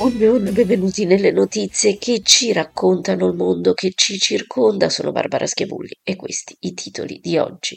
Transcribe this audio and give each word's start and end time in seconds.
Buongiorno, 0.00 0.50
benvenuti 0.52 1.04
nelle 1.04 1.30
notizie 1.30 1.98
che 1.98 2.22
ci 2.22 2.54
raccontano 2.54 3.26
il 3.26 3.36
mondo 3.36 3.74
che 3.74 3.92
ci 3.94 4.16
circonda. 4.16 4.88
Sono 4.88 5.12
Barbara 5.12 5.46
Schiavulli 5.46 5.94
e 6.02 6.16
questi 6.16 6.56
i 6.60 6.72
titoli 6.72 7.20
di 7.20 7.36
oggi. 7.36 7.76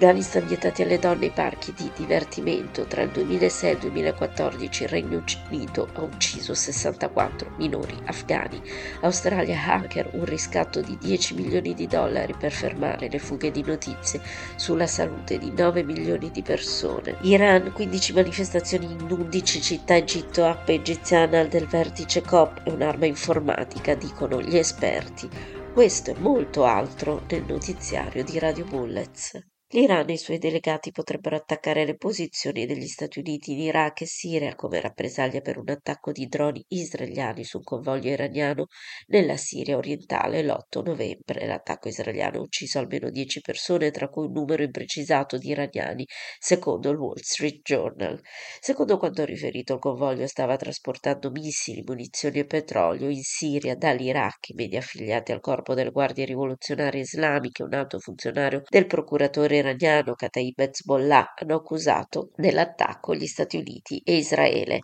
Afghanistan 0.00 0.46
vietati 0.46 0.80
alle 0.80 0.98
donne 0.98 1.26
i 1.26 1.30
parchi 1.30 1.74
di 1.74 1.90
divertimento. 1.94 2.86
Tra 2.86 3.02
il 3.02 3.10
2006 3.10 3.68
e 3.68 3.72
il 3.74 3.78
2014 3.80 4.82
il 4.84 4.88
Regno 4.88 5.22
Unito 5.50 5.88
ha 5.92 6.00
ucciso 6.00 6.54
64 6.54 7.50
minori 7.58 7.94
afghani. 8.06 8.62
Australia 9.02 9.62
hacker 9.62 10.08
un 10.14 10.24
riscatto 10.24 10.80
di 10.80 10.96
10 10.98 11.34
milioni 11.34 11.74
di 11.74 11.86
dollari 11.86 12.32
per 12.32 12.50
fermare 12.50 13.10
le 13.10 13.18
fughe 13.18 13.50
di 13.50 13.62
notizie 13.62 14.22
sulla 14.56 14.86
salute 14.86 15.36
di 15.36 15.52
9 15.54 15.82
milioni 15.82 16.30
di 16.30 16.40
persone. 16.40 17.18
Iran 17.20 17.70
15 17.70 18.14
manifestazioni 18.14 18.86
in 18.86 19.06
11 19.06 19.60
città 19.60 19.96
Egitto 19.96 20.46
app 20.46 20.66
egiziana 20.70 21.44
del 21.44 21.66
vertice 21.66 22.22
COP 22.22 22.62
e 22.64 22.70
un'arma 22.70 23.04
informatica 23.04 23.94
dicono 23.94 24.40
gli 24.40 24.56
esperti. 24.56 25.28
Questo 25.74 26.12
e 26.12 26.14
molto 26.18 26.64
altro 26.64 27.20
nel 27.28 27.44
notiziario 27.46 28.24
di 28.24 28.38
Radio 28.38 28.64
Bullets. 28.64 29.49
L'Iran 29.72 30.08
e 30.08 30.14
i 30.14 30.18
suoi 30.18 30.38
delegati 30.38 30.90
potrebbero 30.90 31.36
attaccare 31.36 31.84
le 31.84 31.94
posizioni 31.94 32.66
degli 32.66 32.88
Stati 32.88 33.20
Uniti 33.20 33.52
in 33.52 33.60
Iraq 33.60 34.00
e 34.00 34.06
Siria 34.06 34.56
come 34.56 34.80
rappresaglia 34.80 35.40
per 35.42 35.58
un 35.58 35.70
attacco 35.70 36.10
di 36.10 36.26
droni 36.26 36.64
israeliani 36.66 37.44
su 37.44 37.58
un 37.58 37.62
convoglio 37.62 38.10
iraniano 38.10 38.66
nella 39.06 39.36
Siria 39.36 39.76
orientale 39.76 40.42
l'8 40.42 40.82
novembre. 40.82 41.46
L'attacco 41.46 41.86
israeliano 41.86 42.38
ha 42.38 42.42
ucciso 42.42 42.80
almeno 42.80 43.10
10 43.10 43.42
persone, 43.42 43.92
tra 43.92 44.08
cui 44.08 44.26
un 44.26 44.32
numero 44.32 44.64
imprecisato 44.64 45.38
di 45.38 45.50
iraniani, 45.50 46.04
secondo 46.40 46.90
il 46.90 46.98
Wall 46.98 47.20
Street 47.20 47.60
Journal. 47.62 48.20
Secondo 48.58 48.98
quanto 48.98 49.24
riferito, 49.24 49.74
il 49.74 49.78
convoglio 49.78 50.26
stava 50.26 50.56
trasportando 50.56 51.30
missili, 51.30 51.84
munizioni 51.86 52.40
e 52.40 52.44
petrolio 52.44 53.08
in 53.08 53.22
Siria 53.22 53.76
dall'Iraq. 53.76 54.48
I 54.48 54.54
media 54.54 54.80
affiliati 54.80 55.30
al 55.30 55.38
corpo 55.38 55.74
delle 55.74 55.92
guardie 55.92 56.24
rivoluzionarie 56.24 57.02
islamiche, 57.02 57.62
un 57.62 57.74
alto 57.74 58.00
funzionario 58.00 58.62
del 58.68 58.86
procuratore 58.86 59.58
iraniano 59.60 60.14
Kataib 60.14 60.58
Hezbollah 60.58 61.34
hanno 61.36 61.54
accusato 61.54 62.32
dell'attacco 62.34 63.14
gli 63.14 63.26
Stati 63.26 63.56
Uniti 63.56 64.00
e 64.04 64.16
Israele. 64.16 64.80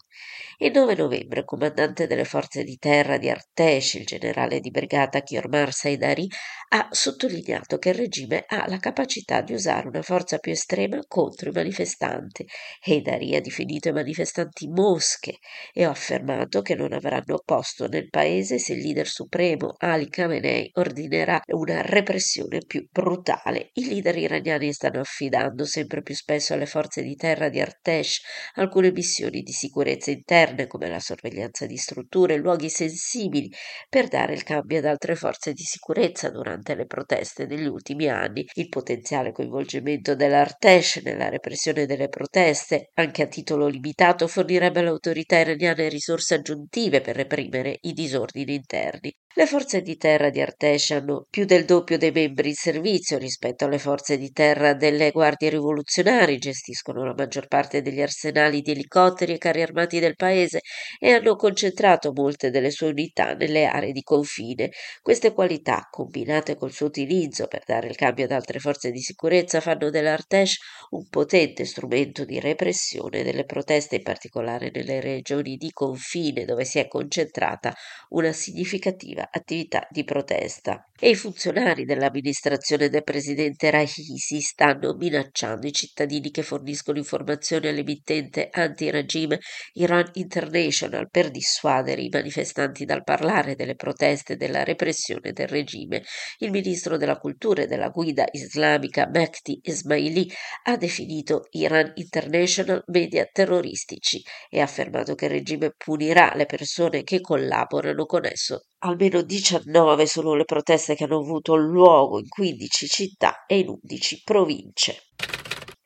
Il 0.58 0.70
9 0.72 0.94
novembre 0.94 1.40
il 1.40 1.44
comandante 1.44 2.06
delle 2.06 2.24
forze 2.24 2.64
di 2.64 2.78
terra 2.78 3.18
di 3.18 3.28
Artesh, 3.28 3.94
il 3.94 4.06
generale 4.06 4.60
di 4.60 4.70
brigata 4.70 5.20
Kiormar 5.20 5.72
Saidari, 5.72 6.26
ha 6.68 6.88
sottolineato 6.90 7.78
che 7.78 7.90
il 7.90 7.94
regime 7.94 8.44
ha 8.48 8.64
la 8.66 8.78
capacità 8.78 9.40
di 9.40 9.52
usare 9.52 9.86
una 9.86 10.02
forza 10.02 10.38
più 10.38 10.52
estrema 10.52 10.98
contro 11.06 11.50
i 11.50 11.52
manifestanti. 11.52 12.44
Haidari 12.86 13.36
ha 13.36 13.40
definito 13.40 13.88
i 13.88 13.92
manifestanti 13.92 14.66
mosche 14.66 15.38
e 15.72 15.84
ha 15.84 15.90
affermato 15.90 16.62
che 16.62 16.74
non 16.74 16.92
avranno 16.92 17.40
posto 17.44 17.86
nel 17.86 18.08
paese 18.08 18.58
se 18.58 18.72
il 18.72 18.80
leader 18.80 19.06
supremo 19.06 19.74
Ali 19.78 20.08
Khamenei 20.08 20.70
ordinerà 20.74 21.40
una 21.52 21.82
repressione 21.82 22.60
più 22.66 22.86
brutale. 22.90 23.70
I 23.74 23.86
leader 23.86 24.16
iraniani 24.16 24.72
stanno 24.72 25.00
affidando 25.00 25.64
sempre 25.64 26.02
più 26.02 26.14
spesso 26.14 26.54
alle 26.54 26.66
forze 26.66 27.02
di 27.02 27.14
terra 27.14 27.48
di 27.48 27.60
Artesh 27.60 28.20
alcune 28.54 28.90
missioni 28.90 29.42
di 29.42 29.52
sicurezza 29.52 30.10
interne 30.10 30.66
come 30.66 30.88
la 30.88 31.00
sorveglianza 31.00 31.66
di 31.66 31.76
strutture 31.76 32.34
e 32.34 32.38
luoghi 32.38 32.68
sensibili 32.68 33.50
per 33.88 34.08
dare 34.08 34.34
il 34.34 34.42
cambio 34.42 34.78
ad 34.78 34.84
altre 34.86 35.14
forze 35.14 35.52
di 35.52 35.62
sicurezza 35.62 36.28
durante 36.30 36.55
le 36.74 36.86
proteste 36.86 37.46
degli 37.46 37.66
ultimi 37.66 38.08
anni. 38.08 38.44
Il 38.54 38.68
potenziale 38.68 39.32
coinvolgimento 39.32 40.14
dell'Artesh 40.14 40.96
nella 41.04 41.28
repressione 41.28 41.86
delle 41.86 42.08
proteste, 42.08 42.90
anche 42.94 43.22
a 43.22 43.26
titolo 43.26 43.66
limitato, 43.66 44.26
fornirebbe 44.26 44.80
alle 44.80 44.88
autorità 44.88 45.38
iraniane 45.38 45.88
risorse 45.88 46.34
aggiuntive 46.34 47.00
per 47.00 47.16
reprimere 47.16 47.78
i 47.82 47.92
disordini 47.92 48.54
interni. 48.54 49.12
Le 49.38 49.44
forze 49.44 49.82
di 49.82 49.98
terra 49.98 50.30
di 50.30 50.40
Artesh 50.40 50.92
hanno 50.92 51.26
più 51.28 51.44
del 51.44 51.66
doppio 51.66 51.98
dei 51.98 52.10
membri 52.10 52.48
in 52.48 52.54
servizio 52.54 53.18
rispetto 53.18 53.66
alle 53.66 53.78
forze 53.78 54.16
di 54.16 54.30
terra 54.30 54.72
delle 54.72 55.10
guardie 55.10 55.50
rivoluzionarie, 55.50 56.38
gestiscono 56.38 57.04
la 57.04 57.12
maggior 57.14 57.46
parte 57.46 57.82
degli 57.82 58.00
arsenali 58.00 58.62
di 58.62 58.70
elicotteri 58.70 59.34
e 59.34 59.38
carri 59.38 59.60
armati 59.60 59.98
del 60.00 60.16
paese 60.16 60.60
e 60.98 61.12
hanno 61.12 61.36
concentrato 61.36 62.12
molte 62.14 62.48
delle 62.48 62.70
sue 62.70 62.88
unità 62.88 63.34
nelle 63.34 63.66
aree 63.66 63.92
di 63.92 64.00
confine. 64.00 64.70
Queste 65.02 65.34
qualità, 65.34 65.86
combinate 65.90 66.56
col 66.56 66.72
suo 66.72 66.86
utilizzo 66.86 67.46
per 67.46 67.62
dare 67.66 67.88
il 67.88 67.96
cambio 67.96 68.24
ad 68.24 68.30
altre 68.30 68.58
forze 68.58 68.90
di 68.90 69.00
sicurezza, 69.00 69.60
fanno 69.60 69.90
dell'Artesh 69.90 70.56
un 70.92 71.06
potente 71.10 71.66
strumento 71.66 72.24
di 72.24 72.40
repressione 72.40 73.22
delle 73.22 73.44
proteste, 73.44 73.96
in 73.96 74.02
particolare 74.02 74.70
nelle 74.72 74.98
regioni 75.02 75.56
di 75.56 75.70
confine 75.72 76.46
dove 76.46 76.64
si 76.64 76.78
è 76.78 76.88
concentrata 76.88 77.74
una 78.08 78.32
significativa 78.32 79.24
attività 79.30 79.86
di 79.90 80.04
protesta 80.04 80.86
e 80.98 81.10
i 81.10 81.14
funzionari 81.14 81.84
dell'amministrazione 81.84 82.88
del 82.88 83.04
presidente 83.04 83.70
Raisi 83.70 84.40
stanno 84.40 84.94
minacciando 84.94 85.66
i 85.66 85.72
cittadini 85.72 86.30
che 86.30 86.42
forniscono 86.42 86.96
informazioni 86.96 87.68
all'emittente 87.68 88.48
anti-regime 88.50 89.38
Iran 89.74 90.08
International 90.14 91.08
per 91.10 91.30
dissuadere 91.30 92.00
i 92.00 92.08
manifestanti 92.08 92.86
dal 92.86 93.04
parlare 93.04 93.54
delle 93.54 93.74
proteste 93.74 94.32
e 94.34 94.36
della 94.36 94.64
repressione 94.64 95.32
del 95.32 95.48
regime. 95.48 96.02
Il 96.38 96.50
ministro 96.50 96.96
della 96.96 97.18
cultura 97.18 97.62
e 97.62 97.66
della 97.66 97.90
guida 97.90 98.24
islamica 98.30 99.06
Mehdi 99.06 99.60
Ismaili 99.62 100.30
ha 100.64 100.76
definito 100.76 101.46
Iran 101.50 101.92
International 101.96 102.82
media 102.86 103.28
terroristici 103.30 104.22
e 104.48 104.60
ha 104.60 104.64
affermato 104.64 105.14
che 105.14 105.26
il 105.26 105.32
regime 105.32 105.72
punirà 105.76 106.32
le 106.34 106.46
persone 106.46 107.02
che 107.02 107.20
collaborano 107.20 108.06
con 108.06 108.24
esso 108.24 108.64
Almeno 108.80 109.22
19 109.22 110.06
sono 110.06 110.34
le 110.34 110.44
proteste 110.44 110.94
che 110.94 111.04
hanno 111.04 111.20
avuto 111.20 111.56
luogo 111.56 112.18
in 112.18 112.28
15 112.28 112.86
città 112.86 113.44
e 113.46 113.60
in 113.60 113.68
11 113.68 114.22
province. 114.22 115.02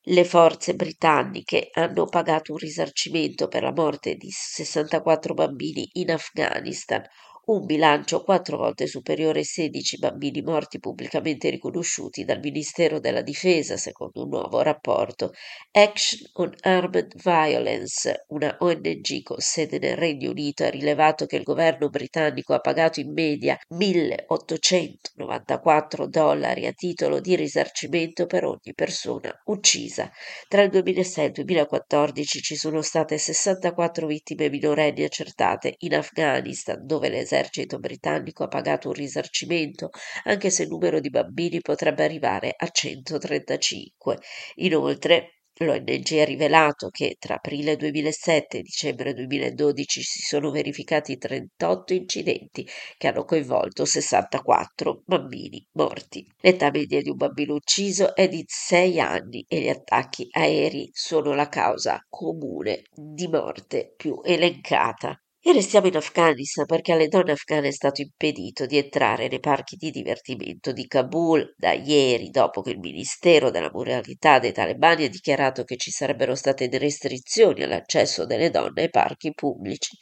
Le 0.04 0.24
forze 0.24 0.74
britanniche 0.74 1.68
hanno 1.72 2.06
pagato 2.06 2.50
un 2.50 2.58
risarcimento 2.58 3.46
per 3.46 3.62
la 3.62 3.72
morte 3.72 4.16
di 4.16 4.30
64 4.30 5.34
bambini 5.34 5.88
in 5.92 6.10
Afghanistan, 6.10 7.00
un 7.46 7.64
bilancio 7.64 8.22
quattro 8.22 8.58
volte 8.58 8.86
superiore 8.86 9.38
ai 9.40 9.44
16 9.44 9.98
bambini 9.98 10.40
morti 10.42 10.78
pubblicamente 10.78 11.50
riconosciuti 11.50 12.24
dal 12.24 12.38
Ministero 12.38 13.00
della 13.00 13.22
Difesa, 13.22 13.76
secondo 13.76 14.22
un 14.22 14.28
nuovo 14.28 14.62
rapporto. 14.62 15.32
Action 15.72 16.20
on 16.34 16.54
Armed 16.60 17.20
Violence, 17.22 18.26
una 18.28 18.54
ONG 18.58 19.22
con 19.22 19.38
sede 19.38 19.78
nel 19.78 19.96
Regno 19.96 20.30
Unito, 20.30 20.64
ha 20.64 20.70
rilevato 20.70 21.26
che 21.26 21.36
il 21.36 21.42
governo 21.42 21.88
britannico 21.88 22.54
ha 22.54 22.60
pagato 22.60 23.00
in 23.00 23.12
media 23.12 23.58
1.894 23.74 26.04
dollari 26.04 26.66
a 26.66 26.72
titolo 26.72 27.18
di 27.20 27.34
risarcimento 27.36 28.26
per 28.26 28.44
ogni 28.44 28.74
persona 28.74 29.32
uccisa. 29.46 30.10
Tra 30.46 30.62
il 30.62 30.70
2006 30.70 31.24
e 31.24 31.26
il 31.26 31.32
2014 31.32 32.42
ci 32.42 32.54
sono 32.54 32.82
state 32.82 33.18
64 33.18 34.06
vittime 34.06 34.50
minorenni 34.50 35.02
accertate 35.04 35.74
in 35.78 35.94
Afghanistan, 35.94 36.84
dove 36.84 37.08
l'esercito 37.08 37.29
l'esercito 37.30 37.78
britannico 37.78 38.44
ha 38.44 38.48
pagato 38.48 38.88
un 38.88 38.94
risarcimento, 38.94 39.90
anche 40.24 40.50
se 40.50 40.64
il 40.64 40.68
numero 40.68 41.00
di 41.00 41.10
bambini 41.10 41.60
potrebbe 41.60 42.04
arrivare 42.04 42.54
a 42.56 42.68
135. 42.68 44.18
Inoltre, 44.56 45.34
L'ONG 45.62 46.18
ha 46.18 46.24
rivelato 46.24 46.88
che 46.88 47.16
tra 47.18 47.34
aprile 47.34 47.76
2007 47.76 48.58
e 48.58 48.62
dicembre 48.62 49.12
2012 49.12 50.00
si 50.00 50.22
sono 50.22 50.50
verificati 50.50 51.18
38 51.18 51.92
incidenti 51.92 52.66
che 52.96 53.08
hanno 53.08 53.24
coinvolto 53.24 53.84
64 53.84 55.02
bambini 55.04 55.62
morti. 55.72 56.26
L'età 56.40 56.70
media 56.70 57.02
di 57.02 57.10
un 57.10 57.16
bambino 57.16 57.52
ucciso 57.52 58.14
è 58.14 58.26
di 58.26 58.42
6 58.46 59.00
anni 59.00 59.44
e 59.46 59.60
gli 59.60 59.68
attacchi 59.68 60.28
aerei 60.30 60.88
sono 60.94 61.34
la 61.34 61.50
causa 61.50 62.06
comune 62.08 62.84
di 62.94 63.28
morte 63.28 63.92
più 63.98 64.18
elencata. 64.24 65.20
E 65.42 65.52
restiamo 65.52 65.86
in 65.86 65.96
Afghanistan 65.96 66.64
perché 66.64 66.92
alle 66.92 67.08
donne 67.08 67.32
afghane 67.32 67.68
è 67.68 67.72
stato 67.72 68.00
impedito 68.00 68.64
di 68.64 68.78
entrare 68.78 69.28
nei 69.28 69.38
parchi 69.38 69.76
di 69.76 69.90
divertimento 69.90 70.72
di 70.72 70.86
Kabul 70.86 71.54
da 71.58 71.72
ieri, 71.72 72.30
dopo 72.30 72.62
che 72.62 72.70
il 72.70 72.78
Ministero 72.78 73.50
della 73.50 73.70
Moralità 73.70 74.38
dei 74.38 74.52
talebani 74.52 75.04
ha 75.04 75.08
dichiarato 75.10 75.64
che 75.64 75.76
ci 75.76 75.90
sarebbero 75.90 76.34
state 76.34 76.68
restrizioni 76.78 77.62
all'accesso 77.62 78.24
delle 78.24 78.48
donne 78.48 78.80
ai 78.82 78.88
parchi 78.88 79.32
pubblici. 79.34 79.94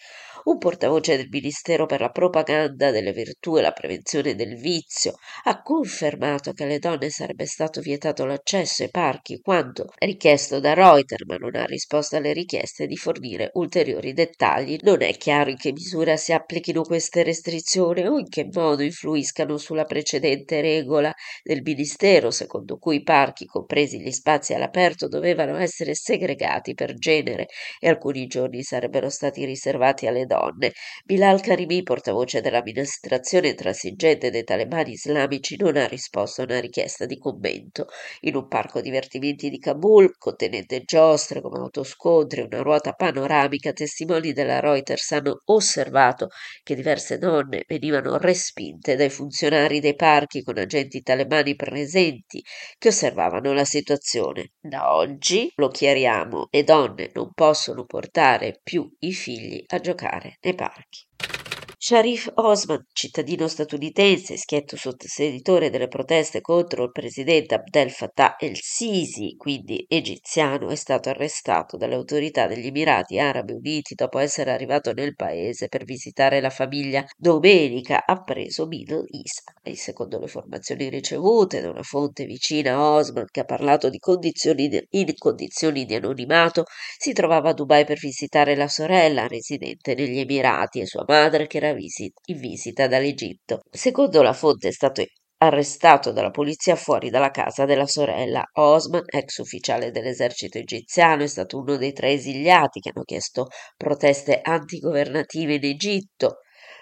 Un 0.48 0.56
portavoce 0.56 1.18
del 1.18 1.28
Ministero 1.28 1.84
per 1.84 2.00
la 2.00 2.08
propaganda 2.08 2.90
delle 2.90 3.12
virtù 3.12 3.58
e 3.58 3.60
la 3.60 3.72
prevenzione 3.72 4.34
del 4.34 4.56
vizio 4.56 5.16
ha 5.44 5.60
confermato 5.60 6.54
che 6.54 6.62
alle 6.62 6.78
donne 6.78 7.10
sarebbe 7.10 7.44
stato 7.44 7.82
vietato 7.82 8.24
l'accesso 8.24 8.82
ai 8.82 8.88
parchi 8.88 9.40
quanto 9.42 9.92
richiesto 9.98 10.58
da 10.58 10.72
Reuters, 10.72 11.26
ma 11.26 11.36
non 11.36 11.54
ha 11.54 11.66
risposto 11.66 12.16
alle 12.16 12.32
richieste 12.32 12.86
di 12.86 12.96
fornire 12.96 13.50
ulteriori 13.54 14.14
dettagli. 14.14 14.78
Non 14.80 15.02
è 15.02 15.14
chiaro 15.18 15.50
in 15.50 15.58
che 15.58 15.70
misura 15.70 16.16
si 16.16 16.32
applichino 16.32 16.80
queste 16.80 17.22
restrizioni 17.22 18.06
o 18.06 18.18
in 18.18 18.30
che 18.30 18.48
modo 18.50 18.82
influiscano 18.82 19.58
sulla 19.58 19.84
precedente 19.84 20.62
regola 20.62 21.12
del 21.42 21.60
Ministero, 21.60 22.30
secondo 22.30 22.78
cui 22.78 22.96
i 22.96 23.02
parchi, 23.02 23.44
compresi 23.44 24.00
gli 24.00 24.12
spazi 24.12 24.54
all'aperto, 24.54 25.08
dovevano 25.08 25.58
essere 25.58 25.94
segregati 25.94 26.72
per 26.72 26.94
genere 26.94 27.48
e 27.78 27.90
alcuni 27.90 28.26
giorni 28.26 28.62
sarebbero 28.62 29.10
stati 29.10 29.44
riservati 29.44 30.06
alle 30.06 30.24
donne. 30.24 30.36
Bilal 31.04 31.40
Karimi, 31.40 31.82
portavoce 31.82 32.40
dell'amministrazione 32.40 33.54
transigente 33.54 34.30
dei 34.30 34.44
talebani 34.44 34.92
islamici, 34.92 35.56
non 35.56 35.76
ha 35.76 35.86
risposto 35.86 36.42
a 36.42 36.44
una 36.44 36.60
richiesta 36.60 37.06
di 37.06 37.18
commento. 37.18 37.86
In 38.20 38.36
un 38.36 38.46
parco 38.46 38.80
divertimenti 38.80 39.50
di 39.50 39.58
Kabul, 39.58 40.16
contenente 40.16 40.82
giostre 40.84 41.40
come 41.40 41.58
autoscontri 41.58 42.40
e 42.40 42.44
una 42.44 42.62
ruota 42.62 42.92
panoramica, 42.92 43.72
testimoni 43.72 44.32
della 44.32 44.60
Reuters 44.60 45.12
hanno 45.12 45.42
osservato 45.46 46.28
che 46.62 46.74
diverse 46.74 47.18
donne 47.18 47.64
venivano 47.66 48.16
respinte 48.18 48.96
dai 48.96 49.10
funzionari 49.10 49.80
dei 49.80 49.94
parchi 49.94 50.42
con 50.42 50.58
agenti 50.58 51.02
talebani 51.02 51.54
presenti 51.56 52.42
che 52.76 52.88
osservavano 52.88 53.52
la 53.52 53.64
situazione. 53.64 54.52
Da 54.60 54.94
oggi, 54.94 55.50
lo 55.56 55.68
chiariamo, 55.68 56.48
le 56.50 56.64
donne 56.64 57.10
non 57.14 57.32
possono 57.32 57.84
portare 57.84 58.60
più 58.62 58.88
i 59.00 59.12
figli 59.12 59.62
a 59.68 59.78
giocare 59.80 60.27
giocare 60.28 60.38
nei 60.42 60.54
parchi. 60.54 61.37
Sharif 61.80 62.28
Osman, 62.34 62.86
cittadino 62.92 63.46
statunitense, 63.46 64.36
schietto 64.36 64.76
sostenitore 64.76 65.70
delle 65.70 65.86
proteste 65.86 66.40
contro 66.40 66.82
il 66.82 66.90
presidente 66.90 67.54
Abdel 67.54 67.92
Fattah 67.92 68.34
el-Sisi, 68.36 69.36
quindi 69.36 69.86
egiziano, 69.88 70.70
è 70.70 70.74
stato 70.74 71.08
arrestato 71.08 71.76
dalle 71.76 71.94
autorità 71.94 72.48
degli 72.48 72.66
Emirati 72.66 73.20
Arabi 73.20 73.52
Uniti 73.52 73.94
dopo 73.94 74.18
essere 74.18 74.50
arrivato 74.50 74.92
nel 74.92 75.14
paese 75.14 75.68
per 75.68 75.84
visitare 75.84 76.40
la 76.40 76.50
famiglia. 76.50 77.04
Domenica 77.16 78.04
ha 78.04 78.24
preso 78.24 78.66
Middle 78.66 79.04
East. 79.12 79.44
E 79.62 79.76
secondo 79.76 80.18
le 80.18 80.24
informazioni 80.24 80.88
ricevute 80.88 81.60
da 81.60 81.70
una 81.70 81.84
fonte 81.84 82.24
vicina 82.24 82.74
a 82.74 82.90
Osman 82.94 83.26
che 83.30 83.38
ha 83.38 83.44
parlato 83.44 83.88
di 83.88 83.98
condizioni 83.98 84.66
di, 84.66 84.84
in 84.90 85.14
condizioni 85.16 85.84
di 85.84 85.94
anonimato, 85.94 86.64
si 86.98 87.12
trovava 87.12 87.50
a 87.50 87.54
Dubai 87.54 87.84
per 87.84 87.98
visitare 87.98 88.56
la 88.56 88.66
sorella 88.66 89.28
residente 89.28 89.94
negli 89.94 90.18
Emirati 90.18 90.80
e 90.80 90.86
sua 90.86 91.04
madre 91.06 91.46
che 91.46 91.58
era 91.58 91.66
era 91.68 91.78
in 92.26 92.38
visita 92.38 92.86
dall'Egitto. 92.86 93.60
Secondo 93.70 94.22
la 94.22 94.32
fonte 94.32 94.68
è 94.68 94.72
stato 94.72 95.02
arrestato 95.40 96.10
dalla 96.12 96.30
polizia 96.30 96.74
fuori 96.74 97.10
dalla 97.10 97.30
casa 97.30 97.64
della 97.64 97.86
sorella. 97.86 98.44
Osman, 98.54 99.04
ex 99.06 99.38
ufficiale 99.38 99.90
dell'esercito 99.90 100.58
egiziano, 100.58 101.22
è 101.22 101.26
stato 101.26 101.58
uno 101.58 101.76
dei 101.76 101.92
tre 101.92 102.10
esiliati 102.10 102.80
che 102.80 102.90
hanno 102.94 103.04
chiesto 103.04 103.46
proteste 103.76 104.40
antigovernative 104.42 105.54
in 105.54 105.64
Egitto 105.64 106.38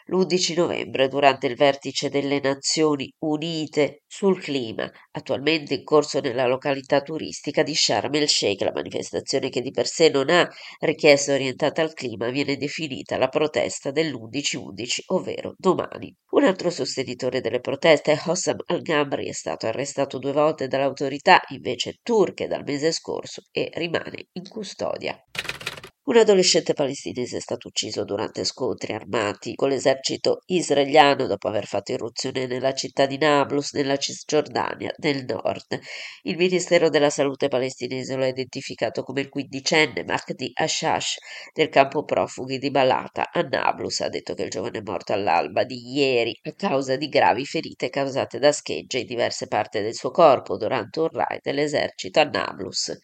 l'11 0.07 0.55
novembre 0.55 1.09
durante 1.09 1.47
il 1.47 1.57
vertice 1.57 2.09
delle 2.09 2.41
Nazioni 2.41 3.13
Unite 3.19 4.03
sul 4.07 4.41
clima, 4.41 4.91
attualmente 5.11 5.75
in 5.75 5.85
corso 5.85 6.21
nella 6.21 6.47
località 6.47 7.01
turistica 7.01 7.63
di 7.63 7.75
Sharm 7.75 8.15
el 8.15 8.29
Sheikh. 8.29 8.63
La 8.63 8.73
manifestazione 8.73 9.49
che 9.49 9.61
di 9.61 9.71
per 9.71 9.87
sé 9.87 10.09
non 10.09 10.31
ha 10.31 10.49
richiesta 10.81 11.33
orientata 11.33 11.83
al 11.83 11.93
clima 11.93 12.31
viene 12.31 12.57
definita 12.57 13.19
la 13.19 13.29
protesta 13.29 13.91
dell'11-11, 13.91 15.01
ovvero 15.07 15.55
domani. 15.57 16.15
Un 16.31 16.45
altro 16.45 16.71
sostenitore 16.71 17.41
delle 17.41 17.61
proteste, 17.61 18.21
Hossam 18.27 18.59
al-Ghamri, 18.67 19.29
è 19.29 19.33
stato 19.33 19.67
arrestato 19.67 20.19
due 20.19 20.33
volte 20.33 20.69
dalle 20.69 20.85
autorità 20.85 21.41
invece 21.49 21.97
turche 22.03 22.47
dal 22.47 22.63
mese 22.65 22.93
scorso 22.93 23.43
e 23.51 23.71
rimane 23.75 24.29
in 24.33 24.49
custodia. 24.49 25.21
Un 26.09 26.19
adolescente 26.19 26.73
palestinese 26.73 27.39
è 27.39 27.41
stato 27.41 27.67
ucciso 27.67 28.05
durante 28.05 28.45
scontri 28.45 28.93
armati 28.93 29.57
con 29.57 29.71
l'esercito 29.71 30.43
israeliano 30.47 31.27
dopo 31.27 31.49
aver 31.49 31.67
fatto 31.67 31.91
irruzione 31.91 32.47
nella 32.47 32.75
città 32.75 33.07
di 33.07 33.19
Nablus, 33.19 33.73
nella 33.73 33.97
Cisgiordania 33.97 34.95
del 34.97 35.25
nord. 35.25 35.81
Il 36.23 36.37
Ministero 36.37 36.91
della 36.91 37.11
Salute 37.11 37.49
palestinese 37.49 38.15
lo 38.15 38.23
ha 38.23 38.29
identificato 38.29 39.03
come 39.03 39.23
il 39.23 39.29
quindicenne 39.29 40.05
Mahdi 40.05 40.53
Ashash 40.55 41.17
del 41.53 41.71
campo 41.71 42.05
profughi 42.05 42.59
di 42.59 42.71
Balata 42.71 43.33
a 43.33 43.41
Nablus. 43.41 43.99
Ha 43.99 44.09
detto 44.09 44.35
che 44.35 44.45
il 44.45 44.51
giovane 44.51 44.79
è 44.79 44.83
morto 44.83 45.13
all'alba 45.13 45.65
di 45.65 45.93
ieri 45.93 46.39
a 46.45 46.53
causa 46.53 46.95
di 46.95 47.09
gravi 47.09 47.45
ferite 47.45 47.91
causate 47.91 48.39
da 48.39 48.53
schegge 48.53 49.01
in 49.01 49.07
diverse 49.07 49.49
parti 49.49 49.81
del 49.81 49.95
suo 49.97 50.13
corpo 50.13 50.57
durante 50.57 51.01
un 51.01 51.09
raid 51.09 51.41
dell'esercito 51.43 52.21
a 52.21 52.25
Nablus. 52.33 52.97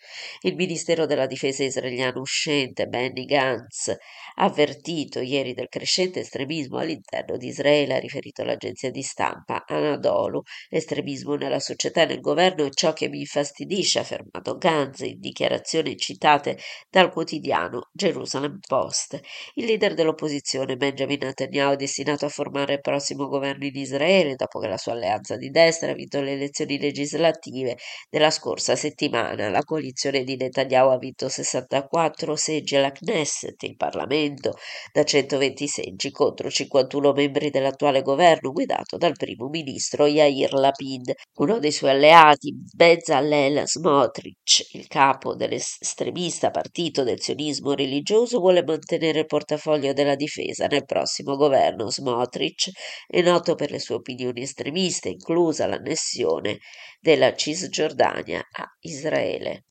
Il 0.43 0.55
Ministero 0.55 1.05
della 1.05 1.27
Difesa 1.27 1.65
israeliano 1.65 2.21
uscente 2.21 2.91
Benny 2.93 3.25
Gantz, 3.25 3.97
avvertito 4.35 5.21
ieri 5.21 5.55
del 5.55 5.71
crescente 5.71 6.21
estremismo 6.21 6.77
all'interno 6.77 7.39
di 7.39 7.47
Israele, 7.47 7.95
ha 7.95 7.99
riferito 7.99 8.43
all'agenzia 8.43 8.91
di 8.91 9.01
stampa 9.01 9.65
Anadolu. 9.67 10.43
L'estremismo 10.69 11.35
nella 11.37 11.59
società 11.59 12.03
e 12.03 12.05
nel 12.05 12.21
governo 12.21 12.67
è 12.67 12.69
ciò 12.69 12.93
che 12.93 13.09
mi 13.09 13.21
infastidisce, 13.21 13.99
ha 13.99 14.03
affermato 14.03 14.59
Gantz 14.59 15.01
in 15.01 15.21
dichiarazioni 15.21 15.97
citate 15.97 16.59
dal 16.91 17.11
quotidiano 17.11 17.89
Jerusalem 17.95 18.59
Post. 18.61 19.19
Il 19.55 19.65
leader 19.65 19.95
dell'opposizione, 19.95 20.77
Benjamin 20.77 21.21
Netanyahu, 21.23 21.73
è 21.73 21.77
destinato 21.77 22.27
a 22.27 22.29
formare 22.29 22.75
il 22.75 22.81
prossimo 22.83 23.27
governo 23.27 23.65
in 23.65 23.75
Israele 23.75 24.35
dopo 24.35 24.59
che 24.59 24.69
la 24.69 24.77
sua 24.77 24.93
alleanza 24.93 25.39
di 25.39 25.49
destra 25.49 25.93
ha 25.93 25.95
vinto 25.95 26.21
le 26.21 26.33
elezioni 26.33 26.79
legislative 26.79 27.79
della 28.11 28.31
scorsa 28.31 28.77
settimana. 28.77 29.49
La 29.49 29.63
coalizione 29.63 30.25
di 30.25 30.37
Netanyahu 30.37 30.91
ha 30.91 30.99
vinto 30.99 31.31
64 31.31 32.37
seggi 32.37 32.81
alla 32.83 32.93
Knesset, 32.93 33.63
il 33.63 33.77
Parlamento, 33.77 34.57
da 34.93 35.05
120 35.05 35.67
seggi 35.67 36.11
contro 36.11 36.51
51 36.51 37.13
membri 37.13 37.51
dell'attuale 37.51 38.03
governo 38.03 38.51
guidato 38.51 38.97
dal 38.97 39.15
primo 39.17 39.49
ministro 39.49 40.07
Yair 40.07 40.53
Lapid. 40.53 41.13
Uno 41.39 41.59
dei 41.59 41.73
suoi 41.73 41.91
alleati, 41.91 42.53
Bezalel 42.75 43.63
Smotrich, 43.67 44.75
il 44.75 44.87
capo 44.89 45.35
dell'estremista 45.35 46.51
partito 46.51 47.05
del 47.05 47.21
sionismo 47.21 47.73
religioso, 47.73 48.41
vuole 48.41 48.65
mantenere 48.65 49.21
il 49.21 49.27
portafoglio 49.27 49.93
della 49.93 50.17
difesa 50.17 50.67
nel 50.67 50.85
prossimo 50.85 51.37
governo. 51.37 51.91
Smotrich 51.91 52.71
è 53.07 53.23
noto 53.23 53.55
per 53.55 53.71
le 53.71 53.79
sue 53.79 53.95
opinioni 53.95 54.43
estremiste, 54.43 55.09
inclusa 55.09 55.67
l'annessione 55.67 56.59
della 57.01 57.35
Cisgiordania 57.35 58.39
a 58.39 58.65
Israele. 58.81 59.65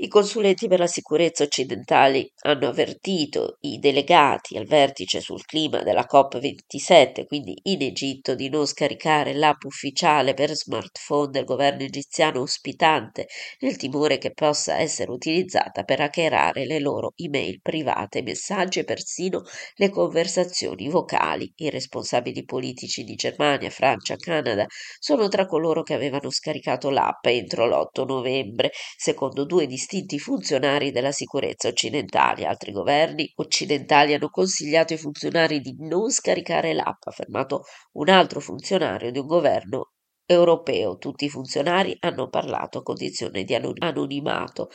I 0.00 0.06
consulenti 0.06 0.68
per 0.68 0.78
la 0.78 0.86
sicurezza 0.86 1.42
occidentali 1.42 2.32
hanno 2.42 2.68
avvertito 2.68 3.56
i 3.62 3.80
delegati 3.80 4.56
al 4.56 4.64
vertice 4.64 5.18
sul 5.18 5.44
clima 5.44 5.82
della 5.82 6.06
COP27, 6.08 7.26
quindi 7.26 7.58
in 7.64 7.82
Egitto, 7.82 8.36
di 8.36 8.48
non 8.48 8.64
scaricare 8.64 9.34
l'app 9.34 9.64
ufficiale 9.64 10.34
per 10.34 10.54
smartphone 10.54 11.30
del 11.32 11.42
governo 11.44 11.82
egiziano 11.82 12.42
ospitante, 12.42 13.26
nel 13.58 13.76
timore 13.76 14.18
che 14.18 14.30
possa 14.30 14.78
essere 14.78 15.10
utilizzata 15.10 15.82
per 15.82 16.00
hackerare 16.00 16.64
le 16.64 16.78
loro 16.78 17.14
email 17.16 17.60
private, 17.60 18.22
messaggi 18.22 18.78
e 18.78 18.84
persino 18.84 19.42
le 19.74 19.90
conversazioni 19.90 20.88
vocali. 20.88 21.50
I 21.56 21.70
responsabili 21.70 22.44
politici 22.44 23.02
di 23.02 23.16
Germania, 23.16 23.68
Francia, 23.68 24.14
Canada 24.14 24.64
sono 25.00 25.26
tra 25.26 25.44
coloro 25.46 25.82
che 25.82 25.94
avevano 25.94 26.30
scaricato 26.30 26.88
l'app 26.88 27.24
entro 27.26 27.66
l'8 27.66 28.06
novembre, 28.06 28.70
secondo 28.96 29.44
due 29.44 29.66
distinti 29.66 29.86
distinti 29.88 30.18
funzionari 30.18 30.90
della 30.90 31.12
sicurezza 31.12 31.68
occidentali. 31.68 32.44
Altri 32.44 32.72
governi 32.72 33.32
occidentali 33.36 34.12
hanno 34.12 34.28
consigliato 34.28 34.92
ai 34.92 34.98
funzionari 34.98 35.60
di 35.60 35.74
non 35.78 36.10
scaricare 36.10 36.74
l'app, 36.74 37.06
ha 37.06 37.10
affermato 37.10 37.62
un 37.92 38.10
altro 38.10 38.40
funzionario 38.40 39.10
di 39.10 39.18
un 39.18 39.26
governo 39.26 39.92
europeo. 40.26 40.98
Tutti 40.98 41.24
i 41.24 41.30
funzionari 41.30 41.96
hanno 42.00 42.28
parlato 42.28 42.78
a 42.78 42.82
condizione 42.82 43.44
di 43.44 43.54
anonimato. 43.54 44.68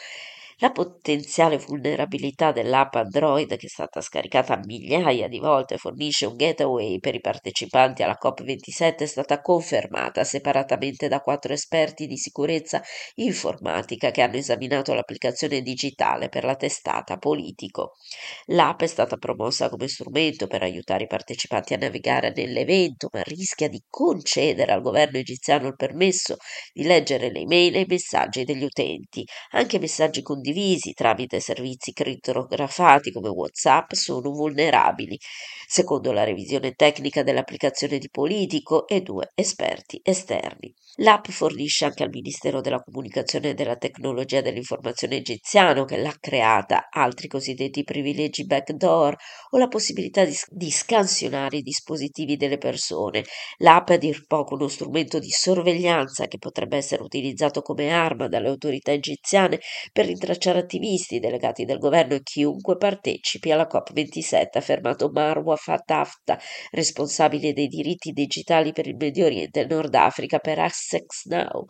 La 0.64 0.72
potenziale 0.72 1.58
vulnerabilità 1.58 2.54
dell'app 2.54 2.96
Android, 2.96 3.50
che 3.58 3.66
è 3.66 3.70
stata 3.70 4.00
scaricata 4.00 4.62
migliaia 4.64 5.28
di 5.28 5.38
volte 5.40 5.74
e 5.74 5.78
fornisce 5.78 6.26
un 6.26 6.38
gateway 6.38 7.00
per 7.00 7.16
i 7.16 7.20
partecipanti 7.20 8.02
alla 8.02 8.18
COP27, 8.18 9.00
è 9.00 9.06
stata 9.06 9.42
confermata 9.42 10.24
separatamente 10.24 11.10
da 11.10 11.20
quattro 11.20 11.52
esperti 11.52 12.08
di 12.08 12.16
sicurezza 12.16 12.82
informatica 13.16 14.12
che 14.12 14.22
hanno 14.22 14.38
esaminato 14.38 14.94
l'applicazione 14.94 15.60
digitale 15.60 16.30
per 16.30 16.46
la 16.46 16.56
testata 16.56 17.18
politico. 17.18 17.96
L'app 18.46 18.84
è 18.84 18.88
stata 18.88 19.18
promossa 19.18 19.68
come 19.68 19.90
strumento 19.90 20.48
per 20.48 20.62
aiutare 20.62 21.04
i 21.04 21.08
partecipanti 21.08 21.74
a 21.74 21.78
navigare 21.78 22.32
nell'evento, 22.34 23.10
ma 23.12 23.22
rischia 23.24 23.68
di 23.68 23.84
concedere 23.90 24.72
al 24.72 24.82
governo 24.82 25.18
egiziano 25.18 25.68
il 25.68 25.76
permesso 25.76 26.38
di 26.72 26.84
leggere 26.84 27.34
le 27.34 27.40
email 27.40 27.76
e 27.76 27.82
i 27.82 27.86
messaggi 27.86 28.46
degli 28.46 28.64
utenti, 28.64 29.26
anche 29.52 29.78
messaggi 29.78 30.22
condivisi 30.22 30.52
condivisi 30.54 30.94
tramite 30.94 31.40
servizi 31.40 31.92
crittografati 31.94 33.12
come 33.12 33.30
WhatsApp 33.30 33.94
sono 33.94 34.30
vulnerabili, 34.30 35.20
secondo 35.74 36.12
la 36.12 36.24
revisione 36.24 36.74
tecnica 36.74 37.24
dell'applicazione 37.24 37.98
di 37.98 38.08
Politico 38.12 38.88
e 38.88 39.02
due 39.02 39.32
esperti 39.34 40.00
esterni. 40.04 40.72
L'app 40.98 41.26
fornisce 41.30 41.86
anche 41.86 42.04
al 42.04 42.12
Ministero 42.12 42.62
della 42.62 42.80
Comunicazione 42.80 43.50
e 43.50 43.54
della 43.56 43.78
Tecnologia 43.78 44.42
dell'Informazione 44.42 45.16
egiziano, 45.16 45.86
che 45.86 45.98
l'ha 45.98 46.16
creata, 46.20 46.90
altri 46.92 47.28
cosiddetti 47.28 47.84
privilegi 47.84 48.46
backdoor 48.46 49.16
o 49.50 49.58
la 49.58 49.68
possibilità 49.68 50.24
di, 50.24 50.36
di 50.50 50.70
scansionare 50.70 51.58
i 51.58 51.62
dispositivi 51.64 52.38
delle 52.38 52.60
persone. 52.60 53.24
L'app 53.58 53.90
è 53.90 53.94
a 53.96 53.98
dir 53.98 54.28
poco 54.28 54.54
uno 54.54 54.68
strumento 54.68 55.18
di 55.18 55.32
sorveglianza 55.32 56.28
che 56.28 56.38
potrebbe 56.38 56.78
essere 56.78 57.02
utilizzato 57.02 57.64
come 57.64 57.90
arma 57.90 58.28
dalle 58.28 58.50
autorità 58.50 58.92
egiziane 58.92 59.60
per 59.92 60.06
rintracciare 60.06 60.60
attivisti, 60.60 61.18
delegati 61.18 61.66
del 61.66 61.80
governo 61.80 62.14
e 62.14 62.22
chiunque 62.22 62.78
partecipi 62.78 63.50
alla 63.50 63.68
COP27, 63.68 64.36
ha 64.36 64.60
affermato 64.60 65.10
Marwa 65.10 65.56
Fatafta, 65.64 66.38
responsabile 66.72 67.54
dei 67.54 67.68
diritti 67.68 68.12
digitali 68.12 68.74
per 68.74 68.86
il 68.86 68.98
Medio 68.98 69.26
Oriente 69.26 69.62
e 69.62 69.66
Nord 69.66 69.96
Africa 69.96 70.40
per 70.40 70.60
Essex 70.60 71.24
Now 71.28 71.66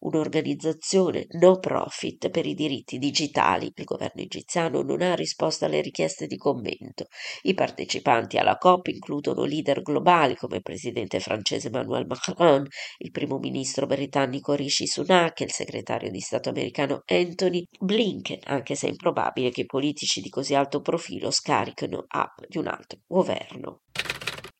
un'organizzazione 0.00 1.26
no 1.40 1.58
profit 1.58 2.30
per 2.30 2.46
i 2.46 2.54
diritti 2.54 2.98
digitali. 2.98 3.72
Il 3.74 3.84
governo 3.84 4.22
egiziano 4.22 4.82
non 4.82 5.02
ha 5.02 5.14
risposto 5.14 5.64
alle 5.64 5.80
richieste 5.80 6.26
di 6.26 6.36
commento. 6.36 7.06
I 7.42 7.54
partecipanti 7.54 8.38
alla 8.38 8.56
COP 8.56 8.88
includono 8.88 9.44
leader 9.44 9.82
globali 9.82 10.36
come 10.36 10.56
il 10.56 10.62
presidente 10.62 11.20
francese 11.20 11.68
Emmanuel 11.68 12.06
Macron, 12.06 12.66
il 12.98 13.10
primo 13.10 13.38
ministro 13.38 13.86
britannico 13.86 14.54
Rishi 14.54 14.86
Sunak 14.86 15.40
e 15.40 15.44
il 15.44 15.52
segretario 15.52 16.10
di 16.10 16.20
Stato 16.20 16.48
americano 16.48 17.02
Anthony 17.06 17.64
Blinken, 17.78 18.40
anche 18.44 18.74
se 18.74 18.86
è 18.86 18.90
improbabile 18.90 19.50
che 19.50 19.62
i 19.62 19.66
politici 19.66 20.20
di 20.20 20.28
così 20.28 20.54
alto 20.54 20.80
profilo 20.80 21.30
scarichino 21.30 22.04
app 22.08 22.38
di 22.48 22.58
un 22.58 22.66
altro 22.66 23.00
governo. 23.06 23.82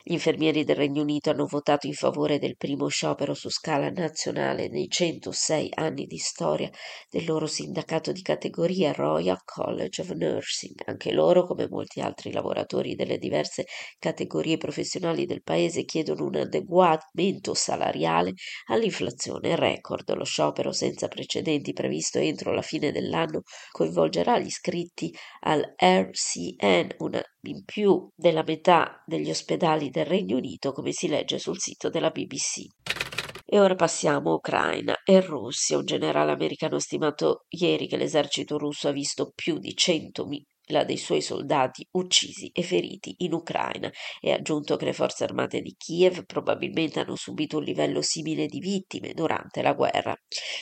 Gli 0.09 0.15
infermieri 0.15 0.65
del 0.65 0.77
Regno 0.77 1.03
Unito 1.03 1.29
hanno 1.29 1.45
votato 1.45 1.87
in 1.87 1.93
favore 1.93 2.38
del 2.38 2.57
primo 2.57 2.87
sciopero 2.88 3.35
su 3.35 3.50
scala 3.50 3.91
nazionale 3.91 4.71
nei 4.71 4.88
106 4.88 5.69
anni 5.75 6.07
di 6.07 6.17
storia 6.17 6.71
del 7.11 7.27
loro 7.27 7.47
sindacato 7.47 8.11
di 8.11 8.23
categoria 8.23 8.95
Royal 8.95 9.45
College 9.45 10.00
of 10.00 10.12
Nursing. 10.12 10.81
Anche 10.87 11.12
loro, 11.12 11.45
come 11.45 11.69
molti 11.69 12.00
altri 12.00 12.33
lavoratori 12.33 12.95
delle 12.95 13.19
diverse 13.19 13.67
categorie 13.99 14.57
professionali 14.57 15.27
del 15.27 15.43
paese, 15.43 15.85
chiedono 15.85 16.25
un 16.25 16.37
adeguamento 16.37 17.53
salariale 17.53 18.33
all'inflazione 18.69 19.57
record. 19.57 20.11
Lo 20.15 20.25
sciopero 20.25 20.73
senza 20.73 21.09
precedenti 21.09 21.75
previsto 21.75 22.19
entro 22.19 22.55
la 22.55 22.62
fine 22.62 22.93
dell'anno 22.93 23.43
coinvolgerà 23.73 24.38
gli 24.38 24.47
iscritti 24.47 25.15
al 25.41 25.75
RCN, 25.77 26.95
una 27.00 27.23
in 27.43 27.65
più 27.65 28.11
della 28.15 28.43
metà 28.43 29.03
degli 29.07 29.31
ospedali 29.31 29.91
del 29.99 30.07
Regno 30.07 30.37
Unito, 30.37 30.73
come 30.73 30.93
si 30.93 31.09
legge 31.09 31.38
sul 31.38 31.59
sito 31.59 31.88
della 31.88 32.11
BBC. 32.11 32.67
E 33.45 33.59
ora 33.59 33.75
passiamo 33.75 34.31
a 34.31 34.35
Ucraina 34.35 34.95
e 35.05 35.21
Russia. 35.21 35.78
Un 35.78 35.85
generale 35.85 36.31
americano 36.31 36.76
ha 36.76 36.81
stimato 36.81 37.47
ieri 37.49 37.88
che 37.88 37.97
l'esercito 37.97 38.59
russo 38.59 38.88
ha 38.88 38.93
visto 38.93 39.33
più 39.35 39.59
di 39.59 39.75
100.000 39.75 40.43
la 40.69 40.85
dei 40.85 40.97
suoi 40.97 41.21
soldati 41.21 41.87
uccisi 41.93 42.51
e 42.53 42.63
feriti 42.63 43.15
in 43.19 43.33
Ucraina 43.33 43.91
e 44.21 44.33
ha 44.33 44.37
aggiunto 44.37 44.77
che 44.77 44.85
le 44.85 44.93
forze 44.93 45.25
armate 45.25 45.61
di 45.61 45.75
Kiev 45.77 46.25
probabilmente 46.25 47.01
hanno 47.01 47.17
subito 47.17 47.59
un 47.59 47.65
livello 47.65 48.03
simile 48.03 48.47
di 48.47 48.61
vittime 48.61 49.13
durante 49.15 49.63
la 49.63 49.73
guerra. 49.73 50.15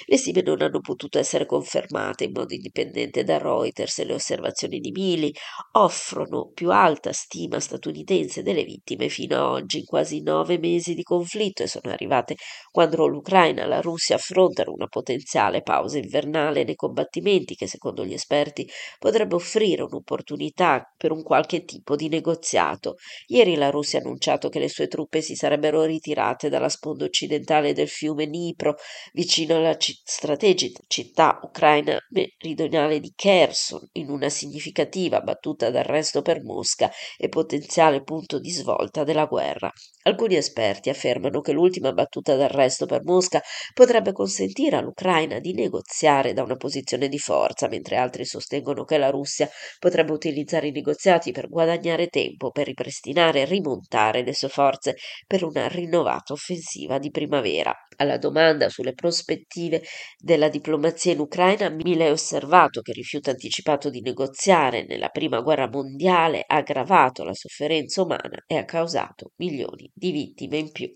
Le 0.07 0.17
stime 0.17 0.43
non 0.43 0.63
hanno 0.63 0.81
potuto 0.81 1.19
essere 1.19 1.47
confermate 1.47 2.25
in 2.25 2.33
modo 2.33 2.55
indipendente 2.55 3.25
da 3.25 3.39
Reuters 3.39 3.99
e 3.99 4.05
le 4.05 4.15
osservazioni 4.15 4.79
di 4.79 4.91
Mili 4.91 5.33
offrono 5.73 6.51
più 6.53 6.71
alta 6.71 7.13
stima 7.13 7.61
statunitense 7.61 8.43
delle 8.43 8.65
vittime 8.65 9.09
fino 9.09 9.37
ad 9.37 9.43
oggi 9.43 9.79
in 9.79 9.85
quasi 9.85 10.23
nove 10.23 10.59
mesi 10.59 10.95
di 10.95 11.03
conflitto 11.03 11.63
e 11.63 11.67
sono 11.67 11.93
arrivate 11.93 12.37
quando 12.71 13.07
l'Ucraina 13.07 13.63
e 13.63 13.67
la 13.67 13.81
Russia 13.81 14.17
affrontano 14.17 14.73
una 14.73 14.87
potenziale 14.87 15.63
pausa 15.63 15.99
invernale 15.99 16.65
nei 16.65 16.75
combattimenti 16.75 17.55
che 17.55 17.67
secondo 17.67 18.05
gli 18.05 18.13
esperti 18.13 18.69
potrebbe 18.99 19.35
offrire 19.35 19.83
un 19.83 19.95
un'opportunità 19.97 20.93
per 20.97 21.11
un 21.11 21.23
qualche 21.23 21.65
tipo 21.65 21.97
di 21.97 22.09
negoziato. 22.09 22.97
Ieri 23.27 23.57
la 23.57 23.71
Russia 23.71 23.99
ha 23.99 24.03
annunciato 24.03 24.49
che 24.49 24.59
le 24.59 24.69
sue 24.69 24.87
truppe 24.87 25.21
si 25.21 25.35
sarebbero 25.35 25.85
ritirate 25.85 26.49
dalla 26.49 26.69
sponda 26.69 27.05
occidentale 27.05 27.73
del 27.73 27.89
fiume 27.89 28.27
Dnipro, 28.27 28.77
vicino 29.13 29.57
alla 29.57 29.77
c- 29.77 30.01
strategica 30.05 30.81
città 30.87 31.39
ucraina 31.43 31.99
meridionale 32.11 33.01
di 33.01 33.13
Kherson, 33.15 33.89
in 33.93 34.11
una 34.11 34.29
significativa 34.29 35.21
battuta 35.21 35.71
d'arresto 35.71 36.23
per 36.23 36.43
Mosca 36.43 36.91
e 37.17 37.29
potenziale 37.29 38.03
punto 38.03 38.39
di 38.39 38.51
svolta 38.51 39.05
della 39.05 39.27
guerra. 39.27 39.71
Alcuni 40.03 40.37
esperti 40.37 40.89
affermano 40.89 41.41
che 41.41 41.53
l'ultima 41.53 41.93
battuta 41.93 42.37
d'arresto 42.37 42.87
per 42.87 43.03
Mosca 43.03 43.43
potrebbe 43.75 44.13
consentire 44.13 44.77
all'Ucraina 44.77 45.41
di 45.41 45.53
negoziare 45.53 46.33
da 46.33 46.43
una 46.43 46.57
posizione 46.57 47.09
di 47.09 47.19
forza, 47.19 47.69
mentre 47.69 47.97
altri 47.97 48.25
sostengono 48.25 48.85
che 48.85 48.99
la 48.99 49.11
Russia 49.11 49.49
potrebbe 49.87 50.11
utilizzare 50.11 50.67
i 50.67 50.73
negoziati 50.73 51.31
per 51.31 51.49
guadagnare 51.49 52.09
tempo, 52.09 52.51
per 52.51 52.67
ripristinare 52.67 53.43
e 53.43 53.45
rimontare 53.45 54.25
le 54.25 54.35
sue 54.35 54.49
forze 54.49 54.97
per 55.29 55.45
una 55.45 55.69
rinnovata 55.69 56.33
offensiva 56.33 56.99
di 56.99 57.13
primavera. 57.13 57.73
Alla 57.99 58.19
domanda 58.19 58.69
sulle 58.69 58.95
prospettive 58.95 59.85
della 60.19 60.49
diplomazia 60.49 61.13
in 61.13 61.21
Ucraina, 61.21 61.69
Mille 61.69 62.09
ha 62.09 62.11
osservato 62.11 62.81
che 62.81 62.91
il 62.91 62.97
rifiuto 62.97 63.31
anticipato 63.31 63.89
di 63.89 64.01
negoziare 64.01 64.85
nella 64.85 65.09
prima 65.11 65.41
guerra 65.41 65.69
mondiale 65.69 66.43
ha 66.45 66.57
aggravato 66.57 67.23
la 67.23 67.35
sofferenza 67.35 68.03
umana 68.03 68.43
e 68.45 68.57
ha 68.57 68.65
causato 68.65 69.35
milioni 69.37 69.89
di 69.95 70.11
vittime 70.11 70.57
in 70.57 70.73
più. 70.73 70.93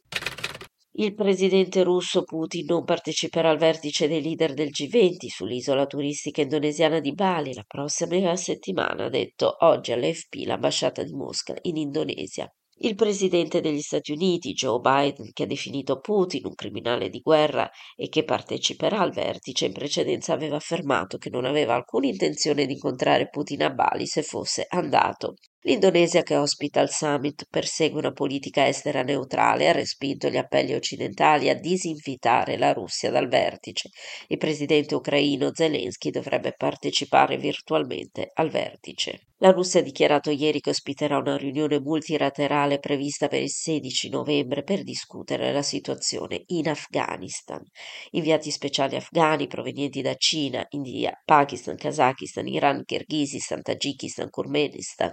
Il 0.95 1.15
presidente 1.15 1.85
russo 1.85 2.25
Putin 2.25 2.65
non 2.67 2.85
parteciperà 2.85 3.51
al 3.51 3.59
vertice 3.59 4.09
dei 4.09 4.21
leader 4.21 4.55
del 4.55 4.71
G20 4.71 5.27
sull'isola 5.29 5.87
turistica 5.87 6.43
indonesiana 6.43 6.99
di 6.99 7.13
Bali 7.15 7.55
la 7.55 7.65
prossima 7.65 8.35
settimana, 8.35 9.05
ha 9.05 9.09
detto 9.09 9.55
oggi 9.61 9.93
all'AFP 9.93 10.45
l'ambasciata 10.47 11.05
di 11.05 11.13
Mosca 11.13 11.57
in 11.63 11.77
Indonesia. 11.77 12.53
Il 12.83 12.97
presidente 12.97 13.61
degli 13.61 13.83
Stati 13.83 14.11
Uniti, 14.11 14.53
Joe 14.53 14.81
Biden, 14.81 15.31
che 15.33 15.45
ha 15.45 15.47
definito 15.47 16.01
Putin 16.01 16.47
un 16.47 16.55
criminale 16.55 17.09
di 17.09 17.21
guerra 17.21 17.71
e 17.95 18.09
che 18.09 18.25
parteciperà 18.25 18.99
al 18.99 19.13
vertice, 19.13 19.67
in 19.67 19.73
precedenza 19.73 20.33
aveva 20.33 20.57
affermato 20.57 21.19
che 21.19 21.31
non 21.31 21.45
aveva 21.45 21.75
alcuna 21.75 22.07
intenzione 22.07 22.67
di 22.67 22.73
incontrare 22.73 23.29
Putin 23.29 23.63
a 23.63 23.71
Bali 23.71 24.07
se 24.07 24.23
fosse 24.23 24.65
andato. 24.69 25.35
L'Indonesia, 25.63 26.23
che 26.23 26.37
ospita 26.37 26.81
il 26.81 26.89
summit, 26.89 27.47
persegue 27.51 27.99
una 27.99 28.13
politica 28.13 28.67
estera 28.67 29.03
neutrale 29.03 29.65
e 29.65 29.69
ha 29.69 29.73
respinto 29.73 30.31
gli 30.31 30.39
appelli 30.39 30.73
occidentali 30.73 31.51
a 31.51 31.55
disinvitare 31.55 32.57
la 32.57 32.73
Russia 32.73 33.11
dal 33.11 33.29
vertice. 33.29 33.91
Il 34.29 34.39
presidente 34.39 34.95
ucraino 34.95 35.51
Zelensky 35.53 36.11
dovrebbe 36.11 36.55
partecipare 36.57 37.37
virtualmente 37.37 38.31
al 38.33 38.49
vertice. 38.49 39.27
La 39.43 39.53
Russia 39.53 39.81
ha 39.81 39.83
dichiarato 39.83 40.31
ieri 40.31 40.61
che 40.61 40.69
ospiterà 40.69 41.17
una 41.17 41.39
riunione 41.39 41.81
multilaterale 41.81 42.79
prevista 42.79 43.27
per 43.27 43.41
il 43.41 43.49
16 43.49 44.11
novembre 44.11 44.63
per 44.63 44.83
discutere 44.83 45.51
la 45.51 45.63
situazione 45.63 46.43
in 46.49 46.69
Afghanistan. 46.69 47.63
Inviati 48.11 48.51
speciali 48.51 48.97
afghani 48.97 49.47
provenienti 49.47 50.03
da 50.03 50.15
Cina, 50.17 50.67
India, 50.71 51.19
Pakistan, 51.25 51.77
Kazakistan, 51.77 52.47
Iran, 52.49 52.85
Kirghizistan, 52.85 53.63
Tagikistan, 53.63 54.29
Turkmenistan, 54.29 55.11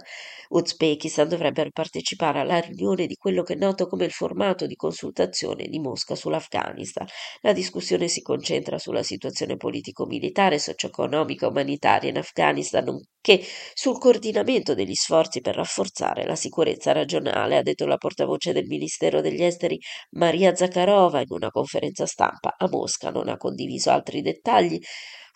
Uzbekistan 0.50 1.28
dovrebbero 1.28 1.70
partecipare 1.72 2.40
alla 2.40 2.58
riunione 2.58 3.06
di 3.06 3.16
quello 3.16 3.42
che 3.42 3.52
è 3.52 3.56
noto 3.56 3.86
come 3.86 4.06
il 4.06 4.12
formato 4.12 4.66
di 4.66 4.76
consultazione 4.76 5.66
di 5.66 5.78
Mosca 5.78 6.14
sull'Afghanistan. 6.14 7.06
La 7.40 7.52
discussione 7.52 8.08
si 8.08 8.22
concentra 8.22 8.78
sulla 8.78 9.02
situazione 9.02 9.56
politico-militare, 9.56 10.58
socio-economica 10.58 11.46
e 11.46 11.48
umanitaria 11.50 12.10
in 12.10 12.18
Afghanistan, 12.18 12.84
nonché 12.84 13.44
sul 13.74 13.98
coordinamento 13.98 14.74
degli 14.74 14.94
sforzi 14.94 15.40
per 15.40 15.54
rafforzare 15.54 16.24
la 16.24 16.36
sicurezza 16.36 16.92
regionale, 16.92 17.56
ha 17.56 17.62
detto 17.62 17.86
la 17.86 17.96
portavoce 17.96 18.52
del 18.52 18.66
Ministero 18.66 19.20
degli 19.20 19.42
Esteri 19.42 19.78
Maria 20.12 20.54
Zakharova 20.54 21.20
in 21.20 21.26
una 21.28 21.50
conferenza 21.50 22.06
stampa 22.06 22.54
a 22.56 22.68
Mosca. 22.68 23.10
Non 23.10 23.28
ha 23.28 23.36
condiviso 23.36 23.90
altri 23.90 24.22
dettagli 24.22 24.78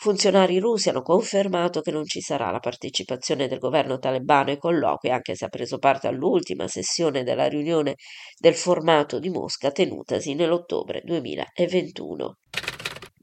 Funzionari 0.03 0.59
russi 0.59 0.89
hanno 0.89 1.03
confermato 1.03 1.81
che 1.81 1.93
non 1.93 2.05
ci 2.05 2.21
sarà 2.21 2.51
la 2.51 2.59
partecipazione 2.59 3.47
del 3.47 3.61
governo 3.61 4.01
talebano 4.01 4.51
ai 4.51 4.59
colloqui, 4.59 5.11
anche 5.11 5.37
se 5.37 5.45
ha 5.45 5.49
preso 5.49 5.79
parte 5.79 6.09
all'ultima 6.09 6.67
sessione 6.67 7.23
della 7.23 7.47
riunione 7.47 7.95
del 8.37 8.57
formato 8.57 9.21
di 9.21 9.29
Mosca 9.29 9.71
tenutasi 9.71 10.35
nell'ottobre 10.35 11.03
2021. 11.05 12.37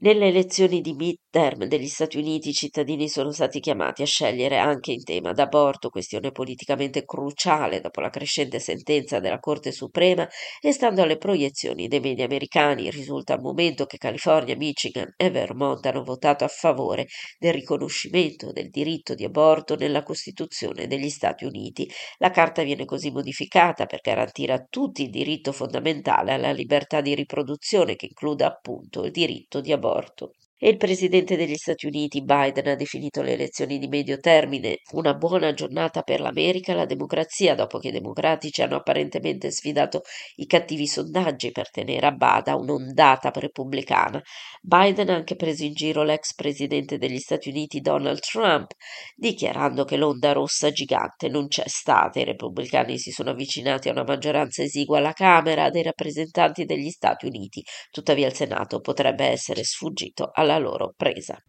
Nelle 0.02 0.28
elezioni 0.28 0.80
di 0.80 0.94
midterm 0.94 1.66
degli 1.66 1.86
Stati 1.86 2.16
Uniti 2.16 2.48
i 2.48 2.54
cittadini 2.54 3.06
sono 3.06 3.32
stati 3.32 3.60
chiamati 3.60 4.00
a 4.00 4.06
scegliere 4.06 4.56
anche 4.56 4.92
in 4.92 5.04
tema 5.04 5.32
d'aborto, 5.32 5.90
questione 5.90 6.30
politicamente 6.30 7.04
cruciale 7.04 7.82
dopo 7.82 8.00
la 8.00 8.08
crescente 8.08 8.60
sentenza 8.60 9.20
della 9.20 9.38
Corte 9.38 9.72
Suprema 9.72 10.26
e 10.58 10.72
stando 10.72 11.02
alle 11.02 11.18
proiezioni 11.18 11.86
dei 11.86 12.00
media 12.00 12.24
americani 12.24 12.88
risulta 12.88 13.34
al 13.34 13.42
momento 13.42 13.84
che 13.84 13.98
California, 13.98 14.56
Michigan 14.56 15.12
e 15.18 15.30
Vermont 15.30 15.84
hanno 15.84 16.02
votato 16.02 16.44
a 16.44 16.48
favore 16.48 17.06
del 17.38 17.52
riconoscimento 17.52 18.52
del 18.52 18.70
diritto 18.70 19.14
di 19.14 19.24
aborto 19.24 19.76
nella 19.76 20.02
Costituzione 20.02 20.86
degli 20.86 21.10
Stati 21.10 21.44
Uniti. 21.44 21.86
La 22.16 22.30
carta 22.30 22.62
viene 22.62 22.86
così 22.86 23.10
modificata 23.10 23.84
per 23.84 24.00
garantire 24.00 24.54
a 24.54 24.64
tutti 24.66 25.02
il 25.02 25.10
diritto 25.10 25.52
fondamentale 25.52 26.32
alla 26.32 26.52
libertà 26.52 27.02
di 27.02 27.14
riproduzione 27.14 27.96
che 27.96 28.06
include 28.06 28.44
appunto 28.44 29.04
il 29.04 29.10
diritto 29.10 29.60
di 29.60 29.72
aborto 29.72 29.88
aborto 29.90 30.32
e 30.62 30.68
il 30.68 30.76
presidente 30.76 31.36
degli 31.36 31.56
Stati 31.56 31.86
Uniti 31.86 32.22
Biden 32.22 32.68
ha 32.68 32.74
definito 32.74 33.22
le 33.22 33.32
elezioni 33.32 33.78
di 33.78 33.88
medio 33.88 34.18
termine 34.18 34.80
una 34.92 35.14
buona 35.14 35.54
giornata 35.54 36.02
per 36.02 36.20
l'America 36.20 36.72
e 36.72 36.74
la 36.74 36.84
democrazia 36.84 37.54
dopo 37.54 37.78
che 37.78 37.88
i 37.88 37.92
democratici 37.92 38.60
hanno 38.60 38.76
apparentemente 38.76 39.50
sfidato 39.50 40.02
i 40.34 40.44
cattivi 40.44 40.86
sondaggi 40.86 41.50
per 41.50 41.70
tenere 41.70 42.06
a 42.06 42.10
bada 42.10 42.56
un'ondata 42.56 43.30
repubblicana. 43.34 44.20
Biden 44.60 45.08
ha 45.08 45.14
anche 45.14 45.34
preso 45.34 45.64
in 45.64 45.72
giro 45.72 46.02
l'ex 46.02 46.34
presidente 46.34 46.98
degli 46.98 47.18
Stati 47.18 47.48
Uniti 47.48 47.80
Donald 47.80 48.20
Trump, 48.20 48.72
dichiarando 49.16 49.84
che 49.84 49.96
l'onda 49.96 50.32
rossa 50.32 50.70
gigante 50.70 51.28
non 51.30 51.48
c'è 51.48 51.66
stata. 51.68 52.20
I 52.20 52.24
repubblicani 52.24 52.98
si 52.98 53.12
sono 53.12 53.30
avvicinati 53.30 53.88
a 53.88 53.92
una 53.92 54.04
maggioranza 54.04 54.62
esigua 54.62 54.98
alla 54.98 55.14
Camera 55.14 55.70
dei 55.70 55.84
rappresentanti 55.84 56.66
degli 56.66 56.90
Stati 56.90 57.24
Uniti, 57.24 57.62
tuttavia 57.90 58.26
il 58.26 58.34
Senato 58.34 58.80
potrebbe 58.80 59.24
essere 59.24 59.64
sfuggito 59.64 60.30
alla 60.34 60.49
alla 60.50 60.58
loro 60.58 60.92
presa. 60.96 61.40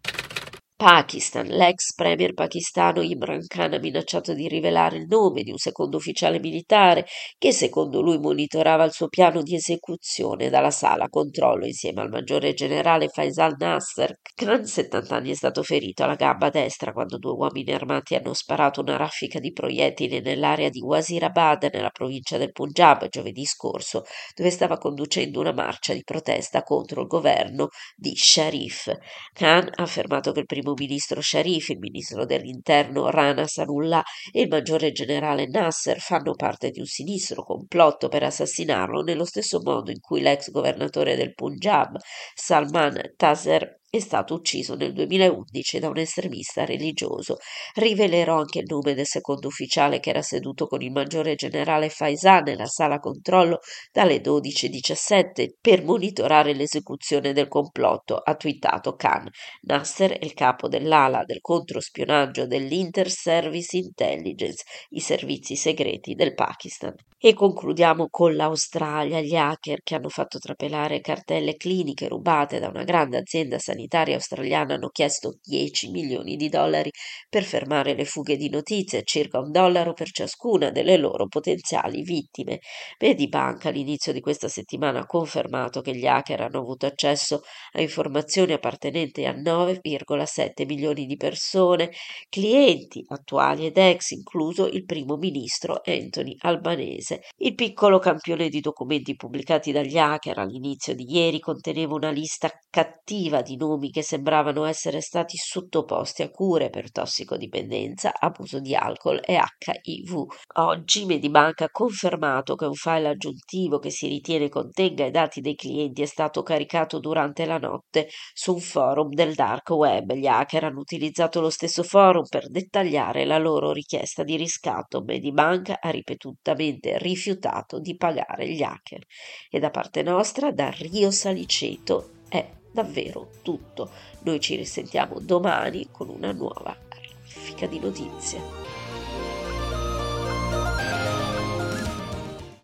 Pakistan. 0.81 1.45
L'ex 1.45 1.93
premier 1.93 2.33
pakistano 2.33 3.03
Imran 3.03 3.45
Khan 3.45 3.73
ha 3.73 3.77
minacciato 3.77 4.33
di 4.33 4.47
rivelare 4.47 4.97
il 4.97 5.05
nome 5.07 5.43
di 5.43 5.51
un 5.51 5.57
secondo 5.57 5.97
ufficiale 5.97 6.39
militare 6.39 7.05
che 7.37 7.51
secondo 7.51 8.01
lui 8.01 8.17
monitorava 8.17 8.83
il 8.85 8.91
suo 8.91 9.07
piano 9.07 9.43
di 9.43 9.53
esecuzione 9.53 10.49
dalla 10.49 10.71
sala 10.71 11.07
controllo 11.07 11.67
insieme 11.67 12.01
al 12.01 12.09
maggiore 12.09 12.55
generale 12.55 13.09
Faisal 13.09 13.57
Nasser. 13.59 14.15
Khan, 14.33 14.65
70 14.65 15.15
anni, 15.15 15.29
è 15.29 15.35
stato 15.35 15.61
ferito 15.61 16.03
alla 16.03 16.15
gamba 16.15 16.49
destra 16.49 16.93
quando 16.93 17.19
due 17.19 17.33
uomini 17.33 17.73
armati 17.73 18.15
hanno 18.15 18.33
sparato 18.33 18.81
una 18.81 18.97
raffica 18.97 19.37
di 19.37 19.51
proiettili 19.51 20.19
nell'area 20.19 20.69
di 20.69 20.81
Wazirabad, 20.81 21.69
nella 21.71 21.91
provincia 21.91 22.39
del 22.39 22.53
Punjab, 22.53 23.07
giovedì 23.07 23.45
scorso, 23.45 24.01
dove 24.33 24.49
stava 24.49 24.79
conducendo 24.79 25.41
una 25.41 25.53
marcia 25.53 25.93
di 25.93 26.01
protesta 26.03 26.63
contro 26.63 27.01
il 27.01 27.07
governo 27.07 27.67
di 27.95 28.13
Sharif. 28.15 28.91
Khan 29.31 29.69
ha 29.75 29.83
affermato 29.83 30.31
che 30.31 30.39
il 30.39 30.45
primo 30.47 30.69
ministro 30.77 31.21
Sharif, 31.21 31.69
il 31.69 31.79
ministro 31.79 32.25
dell'interno 32.25 33.09
Rana 33.09 33.45
Sanullah 33.47 34.03
e 34.31 34.41
il 34.41 34.47
maggiore 34.47 34.91
generale 34.91 35.47
Nasser 35.47 35.99
fanno 35.99 36.33
parte 36.33 36.69
di 36.69 36.79
un 36.79 36.85
sinistro 36.85 37.43
complotto 37.43 38.07
per 38.07 38.23
assassinarlo 38.23 39.01
nello 39.01 39.25
stesso 39.25 39.59
modo 39.63 39.91
in 39.91 39.99
cui 39.99 40.21
l'ex 40.21 40.49
governatore 40.51 41.15
del 41.15 41.33
Punjab, 41.33 41.97
Salman 42.33 43.13
Taser 43.15 43.80
è 43.93 43.99
stato 43.99 44.35
ucciso 44.35 44.75
nel 44.75 44.93
2011 44.93 45.79
da 45.79 45.89
un 45.89 45.97
estremista 45.97 46.63
religioso. 46.63 47.35
Rivelerò 47.73 48.37
anche 48.37 48.59
il 48.59 48.65
nome 48.65 48.93
del 48.93 49.05
secondo 49.05 49.47
ufficiale 49.47 49.99
che 49.99 50.11
era 50.11 50.21
seduto 50.21 50.65
con 50.65 50.81
il 50.81 50.93
maggiore 50.93 51.35
generale 51.35 51.89
Faisal 51.89 52.43
nella 52.43 52.67
sala 52.67 52.99
controllo 52.99 53.59
dalle 53.91 54.21
12.17 54.21 55.55
per 55.59 55.83
monitorare 55.83 56.53
l'esecuzione 56.53 57.33
del 57.33 57.49
complotto, 57.49 58.15
ha 58.15 58.33
twittato 58.35 58.95
Khan. 58.95 59.29
Nasser 59.63 60.11
è 60.11 60.23
il 60.23 60.33
capo 60.35 60.69
dell'ala 60.69 61.25
del 61.25 61.41
controspionaggio 61.41 62.47
dell'Inter-Service 62.47 63.75
Intelligence, 63.75 64.63
i 64.91 65.01
servizi 65.01 65.57
segreti 65.57 66.13
del 66.13 66.33
Pakistan. 66.33 66.95
E 67.23 67.33
concludiamo 67.33 68.07
con 68.09 68.35
l'Australia, 68.35 69.19
gli 69.19 69.35
hacker 69.35 69.81
che 69.83 69.93
hanno 69.93 70.09
fatto 70.09 70.39
trapelare 70.39 71.01
cartelle 71.01 71.55
cliniche 71.55 72.07
rubate 72.07 72.57
da 72.59 72.69
una 72.69 72.83
grande 72.83 73.17
azienda 73.17 73.59
sanitaria 73.59 73.79
sanitaria 73.81 74.15
australiana 74.15 74.75
hanno 74.75 74.89
chiesto 74.89 75.37
10 75.41 75.89
milioni 75.89 76.35
di 76.35 76.49
dollari 76.49 76.91
per 77.29 77.43
fermare 77.43 77.95
le 77.95 78.05
fughe 78.05 78.37
di 78.37 78.49
notizie, 78.49 79.03
circa 79.03 79.39
un 79.39 79.51
dollaro 79.51 79.93
per 79.93 80.11
ciascuna 80.11 80.69
delle 80.69 80.97
loro 80.97 81.27
potenziali 81.27 82.03
vittime. 82.03 82.59
Medibank 82.99 83.65
all'inizio 83.65 84.13
di 84.13 84.19
questa 84.19 84.47
settimana 84.47 84.99
ha 84.99 85.05
confermato 85.05 85.81
che 85.81 85.95
gli 85.95 86.05
hacker 86.05 86.41
hanno 86.41 86.59
avuto 86.59 86.85
accesso 86.85 87.41
a 87.73 87.81
informazioni 87.81 88.53
appartenenti 88.53 89.25
a 89.25 89.33
9,7 89.33 90.65
milioni 90.65 91.05
di 91.05 91.15
persone, 91.15 91.91
clienti 92.29 93.03
attuali 93.07 93.65
ed 93.65 93.77
ex, 93.77 94.11
incluso 94.11 94.67
il 94.67 94.85
primo 94.85 95.15
ministro 95.15 95.81
Anthony 95.83 96.35
Albanese. 96.39 97.21
Il 97.37 97.55
piccolo 97.55 97.99
campione 97.99 98.49
di 98.49 98.59
documenti 98.59 99.15
pubblicati 99.15 99.71
dagli 99.71 99.97
hacker 99.97 100.37
all'inizio 100.37 100.93
di 100.93 101.05
ieri 101.09 101.39
conteneva 101.39 101.95
una 101.95 102.11
lista 102.11 102.51
cattiva 102.69 103.41
di 103.41 103.55
nomi 103.57 103.69
nomi 103.71 103.89
che 103.89 104.03
sembravano 104.03 104.65
essere 104.65 105.01
stati 105.01 105.37
sottoposti 105.37 106.21
a 106.21 106.29
cure 106.29 106.69
per 106.69 106.91
tossicodipendenza, 106.91 108.13
abuso 108.17 108.59
di 108.59 108.75
alcol 108.75 109.19
e 109.23 109.39
HIV. 109.59 110.25
Oggi 110.55 111.05
Medibank 111.05 111.61
ha 111.61 111.69
confermato 111.69 112.55
che 112.55 112.65
un 112.65 112.73
file 112.73 113.09
aggiuntivo 113.09 113.79
che 113.79 113.89
si 113.89 114.07
ritiene 114.07 114.49
contenga 114.49 115.05
i 115.05 115.11
dati 115.11 115.41
dei 115.41 115.55
clienti 115.55 116.01
è 116.01 116.05
stato 116.05 116.43
caricato 116.43 116.99
durante 116.99 117.45
la 117.45 117.57
notte 117.57 118.09
su 118.33 118.53
un 118.53 118.59
forum 118.59 119.09
del 119.13 119.33
dark 119.33 119.69
web. 119.69 120.13
Gli 120.13 120.27
hacker 120.27 120.65
hanno 120.65 120.79
utilizzato 120.79 121.39
lo 121.39 121.49
stesso 121.49 121.83
forum 121.83 122.25
per 122.27 122.49
dettagliare 122.49 123.25
la 123.25 123.37
loro 123.37 123.71
richiesta 123.71 124.23
di 124.23 124.35
riscatto. 124.35 125.01
Medibank 125.01 125.73
ha 125.79 125.89
ripetutamente 125.89 126.97
rifiutato 126.97 127.79
di 127.79 127.95
pagare 127.95 128.49
gli 128.49 128.61
hacker. 128.61 129.01
E 129.49 129.59
da 129.59 129.69
parte 129.69 130.03
nostra, 130.03 130.51
da 130.51 130.69
Rio 130.69 131.11
Saliceto, 131.11 132.09
è 132.29 132.59
davvero 132.71 133.29
tutto. 133.41 133.89
Noi 134.23 134.39
ci 134.39 134.55
risentiamo 134.55 135.19
domani 135.19 135.87
con 135.91 136.09
una 136.09 136.31
nuova 136.31 136.75
raffica 136.89 137.67
di 137.67 137.79
notizie. 137.79 138.80